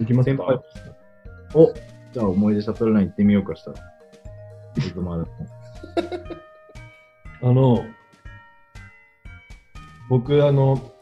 [0.00, 0.64] いきます先輩か。
[1.54, 1.74] お
[2.12, 3.76] じゃあ思い出シャトルラン行ってみようかしたら。
[4.80, 5.24] ちょっとまだ
[7.42, 7.84] あの、
[10.08, 10.92] 僕、あの、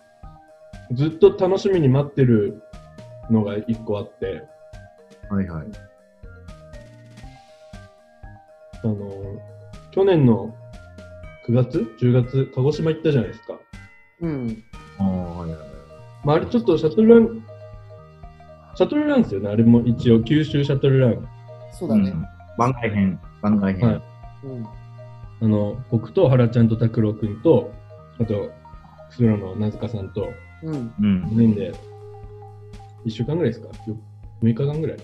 [0.93, 2.63] ずっと楽しみに待ってる
[3.31, 4.43] のが一個あって、
[5.31, 5.67] はいはい。
[8.85, 8.97] あの、
[9.91, 10.55] 去年の
[11.47, 13.59] 9月 ?10 月、鹿児島行ったじゃないですか。
[14.21, 14.65] うん。
[14.99, 15.69] ああ、はいはいはい。
[16.25, 17.45] まあ、あれちょっとシャトルラン、
[18.75, 21.29] シャトルランですよね、あれも一応、九州シャトルラン。
[21.73, 22.11] そうだね。
[22.11, 23.89] うん番外編、番外編。
[23.89, 24.03] はい
[24.45, 24.67] うん。
[25.41, 27.73] あの、僕と原ちゃんと拓郎くんと、
[28.21, 28.51] あと、
[29.11, 30.33] クスロの名塚さんと、
[30.65, 30.93] うん。
[31.01, 31.23] うん。
[31.25, 31.73] 4人で、
[33.09, 33.69] 1週間ぐらいですか
[34.43, 34.99] ?6 日間ぐらい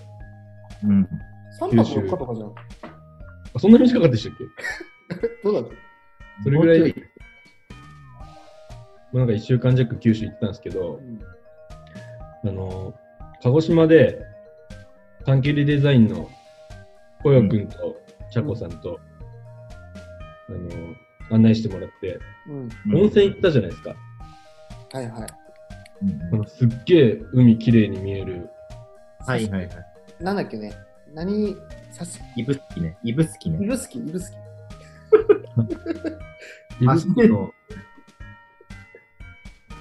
[0.83, 1.07] うん。
[1.59, 2.53] 3泊4日とかじゃん。
[3.55, 4.37] あ、そんなに短かったでしたっ
[5.19, 5.27] け？
[5.43, 6.43] どうだった？
[6.43, 6.85] それぐらいも
[9.13, 11.19] うなんか1週間弱九州行ったんですけどう、ん
[12.47, 12.93] あの、
[13.41, 14.21] 鹿児島で、
[15.25, 16.29] 短距離デザインの、
[17.23, 17.95] こよくんと、
[18.31, 18.99] ちゃこさんと、
[20.49, 20.69] あの、
[21.31, 22.69] 案内してもらって、うん。
[22.95, 23.95] 温泉行ったじゃないですか。
[24.93, 25.27] はいはい。
[26.47, 28.49] すっげえ海綺麗に見える。
[29.19, 29.69] はいはいはい。
[30.19, 30.73] なんだっけね。
[31.13, 31.55] 何、
[31.91, 32.97] さし、イブスキね。
[33.03, 33.59] イブスキね。
[33.61, 34.37] イブスキ、イブスキ。
[36.81, 37.51] イブスキの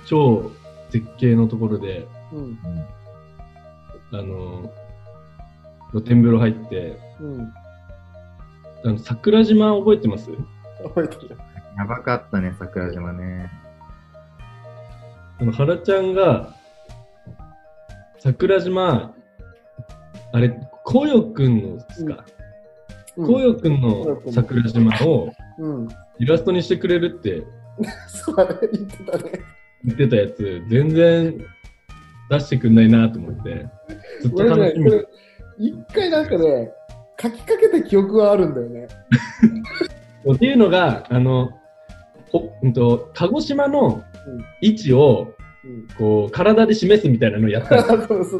[0.07, 0.53] 超
[0.91, 2.39] 絶景のところで、うん。
[2.39, 2.59] うん
[4.13, 4.73] あの、
[5.91, 7.53] 露天風呂入って、うん。
[8.85, 10.31] あの桜島覚えてます？
[10.85, 11.37] 覚えてる。
[11.77, 13.51] やばかったね、桜島ね。
[15.41, 16.55] あの原ちゃんが、
[18.19, 19.15] 桜島、
[20.33, 22.25] あれ、こよくんのですか、
[23.17, 25.89] うんこよくんの桜島をうん。
[26.19, 27.45] イラストにしてくれるって
[28.09, 29.41] そうだね、言ってたね。
[29.85, 31.39] 言ってたやつ、全然
[32.31, 33.67] 出してくんないなと思って、
[34.21, 34.91] ずっと楽しみ
[35.59, 36.73] 一回なんかね、
[37.21, 38.89] 書きかけた記憶はあるんだよね。
[40.33, 41.51] っていうのが、あの、
[42.31, 44.03] ほうんと、鹿児島の
[44.61, 45.35] 位置を
[45.65, 45.89] うん。
[45.97, 48.37] こう体で示すみたいなのをやったんです。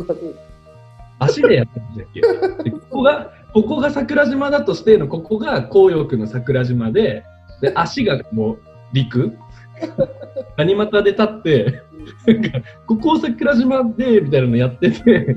[1.19, 2.65] 足でやってましたっけ？
[2.65, 7.25] でここが、ここが桜島だとしての、ここが紅葉の桜島で、
[7.63, 8.59] で、足がもう
[8.93, 9.33] 陸。
[10.59, 11.83] ガニ股で立って、
[12.27, 12.43] なん。
[12.43, 15.37] か、ここ桜島で、みたいなのやってて、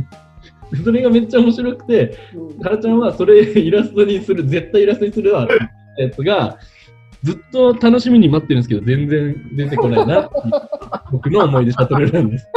[0.84, 2.18] それがめっちゃ面白くて、
[2.62, 6.58] 原ちゃんはそれイラストにする、絶対イラストにするわってやつが、
[7.28, 10.30] ずっと楽しみに待ってるんですけど、全然出てこないな
[11.12, 12.48] 僕の思い出シャトルランです。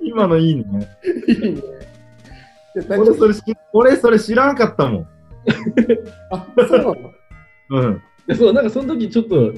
[0.00, 0.64] 今のいいね。
[1.26, 1.60] いいね。
[2.96, 5.06] 俺それし、俺それ知らんかったもん。
[6.30, 6.94] あ、そうなの
[7.70, 8.00] うん。
[8.28, 9.52] でそう、なんかその時ちょっと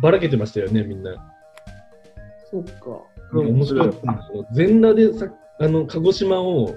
[0.00, 1.14] ばらけてましたよね、みんな。
[2.50, 2.70] そうか。
[3.32, 3.98] うん面白かった。
[4.54, 5.26] 全裸でさ
[5.58, 6.74] あの鹿児島をうん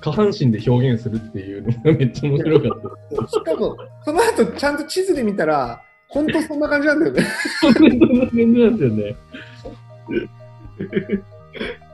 [0.00, 2.80] 下半身で表現するっていうのがめっちゃ面白かっ
[3.18, 3.28] た。
[3.28, 7.26] しかも、その後ちゃんと地図で見たら、ほんとそんな感じなんだよね。
[7.60, 9.16] そんな感じなんですよね。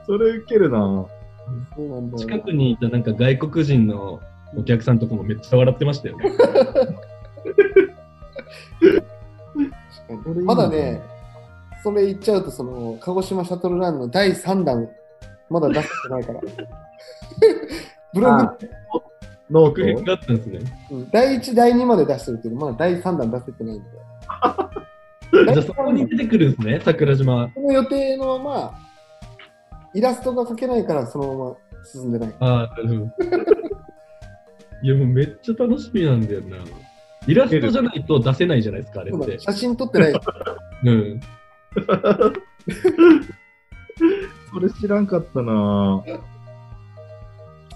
[0.05, 1.05] それウケるな
[1.75, 4.21] そうなんだよ近くにいたなんか外国人の
[4.55, 6.31] お客さんとかもめっちゃ笑ってましたよね。
[10.45, 11.01] まだね、
[11.83, 14.87] それ言っちゃうと、その、鹿児島シャトルランの第3弾、
[15.49, 16.41] まだ出してないから。
[18.13, 18.57] ブログあ、
[19.49, 20.59] ノ続編ートがあったんですね。
[20.91, 23.89] うん第1、第2まで出してるけど、まだ第3弾出せてないんで。
[25.53, 27.49] じゃあそこに出てくるんですね、桜島。
[27.53, 28.73] この予定のまま、
[29.93, 31.55] イラストが描けないから、そのまま
[31.85, 32.33] 進んでない。
[32.39, 33.11] ああ、なるほど。
[34.83, 36.57] いやもうめっちゃ楽しみなんだよな。
[37.25, 39.39] イラストじゃないと出せないじゃないですか、あれって。
[39.39, 40.13] 写真撮ってない。
[40.83, 41.19] うん。
[44.51, 46.03] それ知らんかったな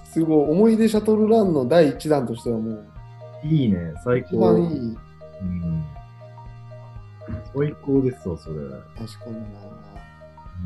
[0.06, 2.86] すごい、思い出シャトルランの第1弾としてはもう、
[3.44, 4.40] いいね、最一高。
[4.54, 4.98] 番いい。
[5.42, 5.86] うん。
[7.56, 8.56] 最高ですわ、それ。
[8.98, 9.40] 確かに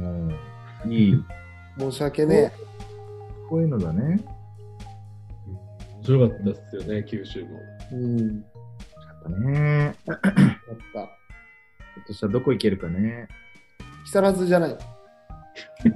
[0.03, 0.27] も
[0.85, 1.13] う、いい。
[1.13, 1.25] な。
[1.79, 2.53] 申し訳ね
[3.49, 4.23] こういうのだね。
[5.97, 7.49] 面白かったっすよね、九州も。
[7.91, 7.95] え。
[7.95, 8.37] うん。
[8.37, 8.43] よ
[8.97, 9.53] かったね。
[9.83, 9.95] やっ
[10.93, 10.99] た。
[11.01, 13.27] 今年はどこ行けるかね。
[14.05, 14.77] 木更津じゃない。
[15.83, 15.89] 木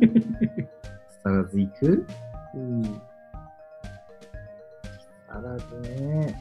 [1.24, 2.08] 更津行く
[2.56, 2.82] うん。
[2.84, 2.90] 木
[5.28, 6.36] 更津ね。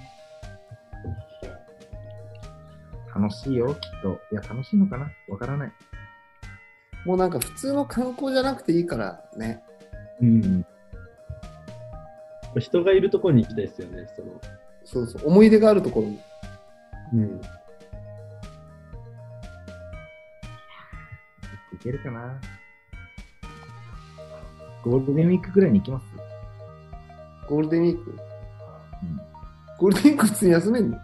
[3.15, 4.21] 楽しいよ、きっと。
[4.31, 5.11] いや、楽しいのかな？
[5.29, 5.73] わからない。
[7.05, 9.63] もうなんか普通の観光じゃなくていいからね。
[10.21, 10.67] うん。
[12.59, 14.41] 人がいるところに行きたいですよね、その。
[14.85, 15.29] そうそう。
[15.29, 16.21] 思い出があるところに。
[17.15, 17.41] うん。
[21.73, 22.41] 行けるかな？
[24.91, 26.05] ゴールデンウィークぐらいに行きます？
[27.49, 28.11] ゴールデンウィーク？
[28.11, 28.17] うん
[29.79, 30.99] ゴールデンウィーク普通に休めんの？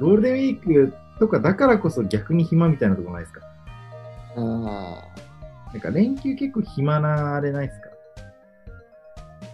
[0.00, 3.40] ゴールデンウィークとかだからこそ逆に暇みたいなとこないですか？
[4.36, 5.02] あ
[5.72, 7.88] なんか連休結構暇なあれないですか？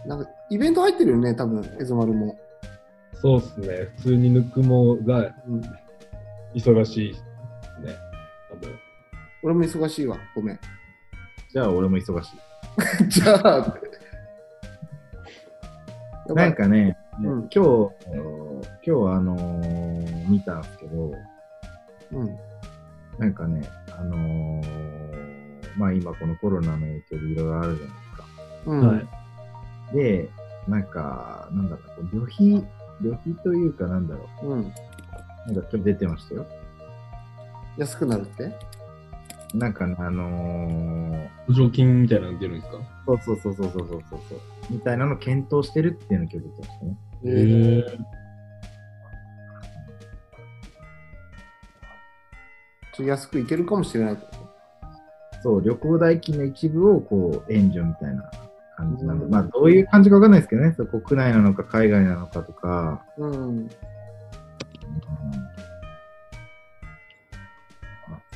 [0.04, 0.08] あ。
[0.08, 2.38] なんかイベント入ってるよね、多分、エゾマルも。
[3.14, 3.88] そうっすね。
[3.96, 5.62] 普通にぬくもがうん。
[6.54, 7.22] 忙しいです
[7.84, 7.94] ね。
[8.50, 8.74] 多分。
[9.42, 10.16] 俺も忙しいわ。
[10.34, 10.58] ごめん。
[11.52, 12.30] じゃあ俺も忙し
[13.08, 13.78] じゃあ。
[16.28, 16.32] い。
[16.34, 17.60] なんかね、うん今日、
[18.86, 21.12] 今日あのー見たんですけど、
[22.12, 22.36] うん。
[23.18, 23.62] なんかね、
[23.98, 24.62] あのー
[25.76, 28.24] まあ今このコロナの影響でいろいろあるじゃないですか。
[28.66, 28.86] うん。
[28.88, 29.96] はい。
[29.96, 30.28] で、
[30.68, 32.24] なんか、なんだろう、旅
[32.60, 32.66] 費、
[33.00, 34.60] 旅費というかなんだろうん。
[34.60, 34.62] う、
[35.46, 36.46] なんか今日出てましたよ。
[37.78, 38.52] 安くなるって？
[39.54, 42.78] なんか、あのー、補助金みたいなの出るんですか？
[43.06, 44.40] そうそうそうそうそうそうそう。
[44.70, 46.96] みたいなの検討してるっていうのを今日出てましたね。
[47.24, 53.06] へえー。
[53.06, 54.16] 安く行けるかもしれない。
[55.42, 58.28] そう、旅行代金の一部をこう援助みたいな
[58.76, 63.70] 感じなんで、うん、まあどういう感じかわかんないですけどね、国内なのか海外なのかとか、うん、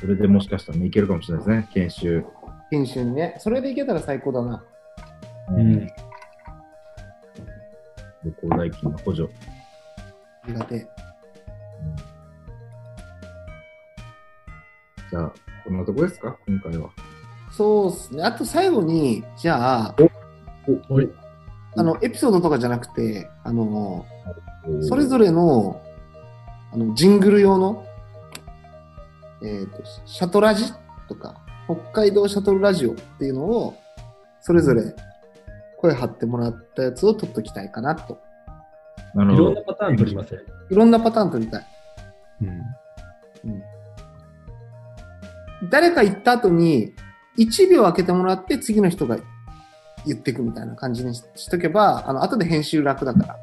[0.03, 2.25] それでもしかしたらねいけるかもしれないですね、研修。
[2.69, 3.37] 研修にね。
[3.39, 4.61] それでいけたら最高だな。
[5.51, 5.87] うん。
[8.25, 9.29] 旅行代金の補助。
[10.43, 10.87] ありがてえ。
[15.09, 16.35] じゃあ、こんなとこですか？
[16.47, 16.89] 今回は。
[17.49, 18.23] そうっすね。
[18.23, 19.95] あと最後に、じゃあ、
[20.89, 21.09] おい。
[21.77, 24.05] あの、エピソードとかじゃなくて、あの、
[24.81, 25.81] それぞれの、
[26.73, 27.85] あの、ジングル用の、
[29.43, 30.71] えっ、と、シャトラジ
[31.07, 33.75] とか、北海道シャトルラジオっていうのを、
[34.41, 34.95] それぞれ
[35.77, 38.19] 声張ってもらったやつを撮っときたいかなと。
[39.13, 39.61] なるほどいろんな。
[39.61, 40.39] パターン取りません。
[40.39, 40.41] い
[40.75, 41.67] ろんなパターン撮りたい。
[42.41, 42.61] うん。
[45.69, 46.93] 誰か行った後に、
[47.37, 49.17] 1秒空けてもらって次の人が
[50.05, 53.37] 言っていくみたいな感じにししとけば、あの、後で編集楽だから。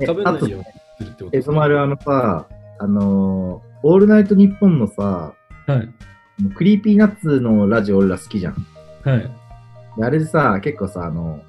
[0.00, 0.62] え食べなあといよ
[1.04, 2.46] るってことエゾマルあのさ、
[2.78, 5.32] あのーオールナイトニッポンのさ、
[5.66, 5.88] はい。
[6.54, 8.66] クリーピーナッツのラジオ俺ら好きじゃん。
[9.04, 9.30] はい。
[9.98, 11.40] であれでさ、結構さ、あの、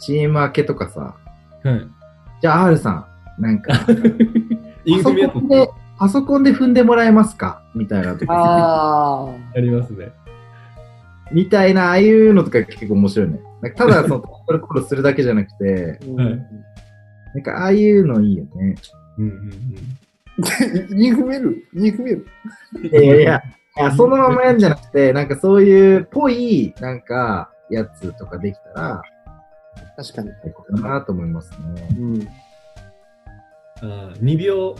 [0.00, 1.14] CM 明けとかさ、
[1.62, 1.86] はい。
[2.40, 3.06] じゃあ R さ
[3.38, 7.62] ん、なんか、 で、パソコンで踏んでもらえますか？
[7.74, 9.34] みたいなとか、ああ。
[9.54, 10.10] ありますね。
[11.30, 13.40] みたいな、ああいうのとか結構面白いね。
[13.76, 16.46] ただその、ト ルコールするだけじゃなくて、はい
[17.34, 18.74] なんかああいうのいいよね。
[19.18, 19.34] うんうん
[20.90, 20.96] うん。
[20.96, 21.68] に踏める？
[21.72, 22.26] に踏める？
[22.82, 23.42] いやいやいや、
[23.78, 29.02] いやそのままやんじゃなくて、なんかそういうぽい、なんか、やつとかできたら、
[29.96, 30.30] 確かに。
[30.42, 31.88] 最高だなと思いますね。
[31.98, 32.28] うん。
[33.82, 34.76] ああ、2秒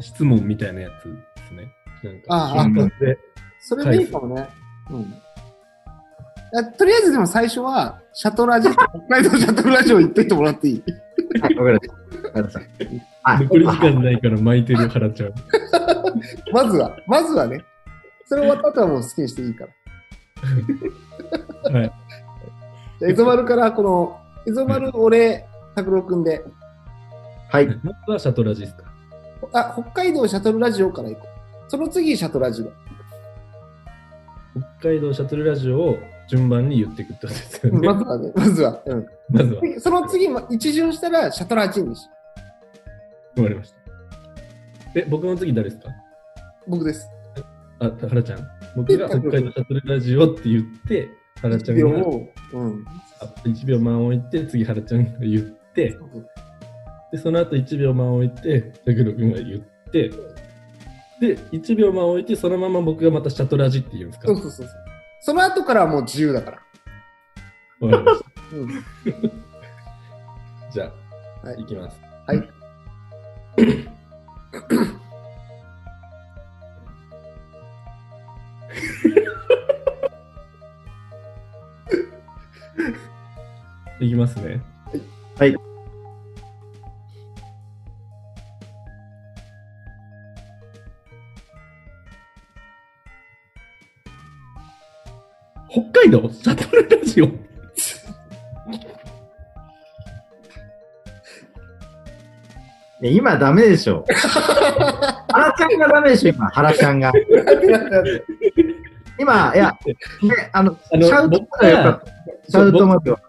[0.00, 1.10] 質問みたいなやつで
[1.48, 1.72] すね。
[2.02, 2.66] なんか、ああ。
[3.60, 4.48] それもいいかもね。
[4.90, 5.14] うん。
[6.54, 10.82] あとりあえずでも最初は、シャトラジ、北海道シャトルラジオ言っといてもらっていい？
[11.40, 12.60] はい、わかりました。
[13.40, 15.32] 残り時間ないから巻いてる原ちゃん。
[16.52, 17.64] まずは、まずはね。
[18.26, 19.66] それ終わった後はもう好きにしていいか
[21.72, 21.78] ら。
[21.78, 21.92] はい。
[23.00, 26.44] じゃあ、エゾマルからこの、エゾマル、俺、拓郎くんで、
[27.50, 27.66] はい。
[27.82, 28.84] まずはシャトラジですか？
[29.52, 31.70] あ、北海道シャトルラジオから行こう。
[31.70, 32.72] その次、シャトラジオ。
[34.80, 37.86] 北海道シャトルラジオを順番に言っていくってことですよね。
[37.86, 38.82] まずはね、まずは。
[38.86, 39.06] うん。
[39.30, 42.08] まずは、その次、ま一巡したら、シャトラジにし。
[43.34, 43.76] 終わりました。
[44.94, 45.88] え、僕の次誰ですか？
[46.66, 47.08] 僕です。
[47.80, 48.48] あ、原ちゃん。
[48.76, 51.08] 僕が北海道シャトルラジオって言って、
[51.40, 52.84] 原ちゃんが秒を、うん。
[53.20, 55.98] あ1秒間置いて、次原ちゃんが言って、
[57.10, 60.10] で、その後1秒間置いて、ジャクロ君が言って、
[61.20, 64.28] で、1秒間置いて、そのまま僕がまたシャトラジって言うんですか？
[64.28, 64.81] そうそうそうそう。
[65.22, 66.58] その後からはもう自由だから。
[67.80, 68.26] わかりました。
[68.56, 68.84] うん。
[70.72, 70.92] じゃ
[71.44, 72.00] あ、はいいきます。
[72.26, 72.38] はい。
[84.04, 84.71] いきますね。
[103.10, 104.04] 今ダメでしょ。
[105.28, 106.46] 原ちゃんがダメでしょ、今。
[106.48, 107.12] 原ちゃんが。
[109.18, 109.76] 今、いや、
[110.22, 112.06] ね、あの、あのシャウトがよかった。
[112.48, 113.20] シャウトまでは。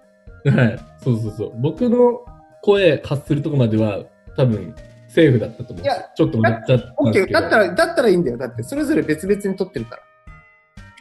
[0.45, 0.79] はい。
[1.03, 1.51] そうそうそう。
[1.59, 2.21] 僕の
[2.61, 3.99] 声発するとこまでは、
[4.37, 4.75] 多分、
[5.07, 5.85] セーフだったと思う。
[5.85, 7.23] いやちょっと待っちゃったオッケー。
[7.23, 7.39] んですけど。
[7.41, 8.37] だったら、だったらいいんだよ。
[8.37, 10.03] だって、それぞれ別々に撮ってるから。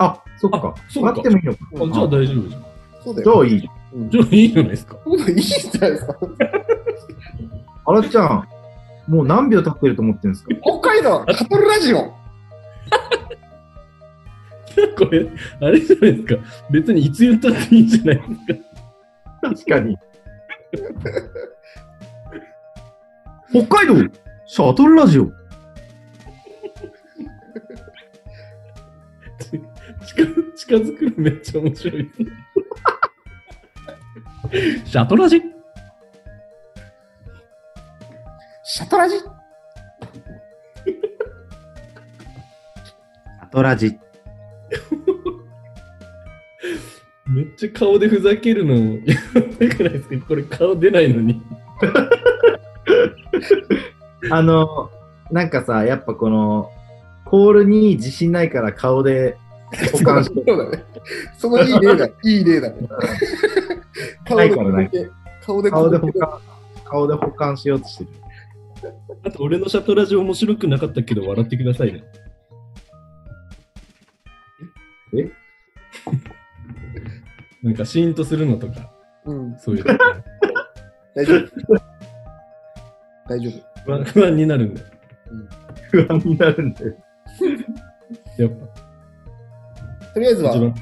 [0.07, 0.61] あ、そっかあ。
[0.89, 1.59] そうか待ってもいいのか。
[1.75, 2.65] あじゃあ大丈夫じゃん。
[3.05, 3.33] そうだよ。
[3.33, 3.71] じゃあいい。
[3.95, 4.11] うん。
[4.11, 4.97] じゃあいいじゃないですか。
[5.05, 6.17] そうだいいじゃないですか。
[7.85, 8.49] 原ちゃん、
[9.09, 10.55] もう何秒経ってると思ってるんですか？
[10.63, 12.13] 北海道シャトルラジオ
[14.97, 15.29] これ、
[15.61, 16.43] あれじゃないですか？
[16.71, 18.29] 別にいつ言ったっていいんじゃないです
[19.41, 19.49] か？
[19.51, 19.97] 確かに。
[23.51, 23.95] 北海道
[24.47, 25.31] シャトルラジオ
[30.07, 32.11] 近近づくのめっちゃ面白い。
[34.85, 35.43] シャトラジ？
[38.75, 39.17] シャトラジ？
[39.19, 43.99] シャトラジ。
[47.29, 51.43] めっちゃ顔でふざけるの、やばくないですかこれ顔出ないのに。
[54.31, 54.91] あの、
[55.31, 56.71] なんかさ、やっぱこの、
[57.27, 59.37] コールに自信ないから顔で
[59.93, 60.83] 保管してそうだね。
[61.37, 62.07] そのいい例だ。
[62.25, 62.89] いい例だね。
[64.25, 65.91] 顔で顔
[67.07, 68.22] で保管しようとしてる。
[69.25, 72.03] あと、俺のシャトラジ面白くなかったけど、笑ってくださいね。
[75.15, 75.31] え？
[77.63, 78.93] なんか、シーンとするのとか、
[79.25, 79.57] うん。
[79.59, 79.85] そういう。
[81.15, 81.49] 大丈夫。
[83.29, 83.53] 大丈夫。
[83.85, 84.87] 不安不安になるんだよ。
[85.91, 86.97] 不安になるんだよ。
[88.39, 88.67] やっぱ、
[90.15, 90.53] とりあえずは。
[90.53, 90.73] はい。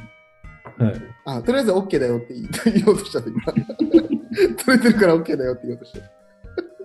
[1.26, 3.42] あ、とりあえずは OK だよって言おうとした今。
[4.64, 6.19] 取れてるから OK だよって言おうとして。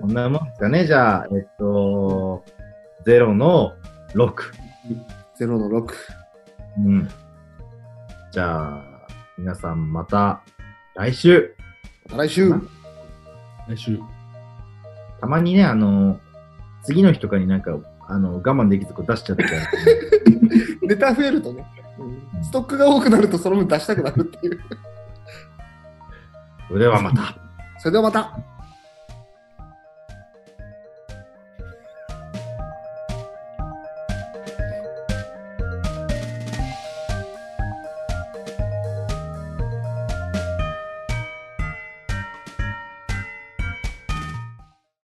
[0.06, 0.86] こんなもんですかね。
[0.86, 2.45] じゃあ、えっと、
[3.08, 3.74] 0の
[4.14, 4.34] 6。
[5.39, 5.93] 0の6。
[6.78, 7.10] うん。
[8.32, 8.84] じゃあ、
[9.36, 10.43] 皆さんまた
[10.93, 11.56] 来週。
[12.12, 12.53] また来週。
[13.68, 13.99] 来週。
[15.20, 16.20] たまにね、あの、
[16.84, 17.76] 次の日とかになんか
[18.08, 19.43] あの、我慢できずこう出しちゃって
[20.86, 21.66] ネタ増えるとね、
[21.97, 24.60] うんストックが多くなるとその分出したくなるっていう。
[26.68, 27.36] それではまた。
[27.80, 28.55] それではまた。